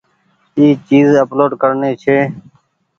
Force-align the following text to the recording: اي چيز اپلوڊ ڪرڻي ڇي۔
اي 0.57 0.65
چيز 0.89 1.07
اپلوڊ 1.23 1.51
ڪرڻي 1.61 1.91
ڇي۔ 2.03 2.17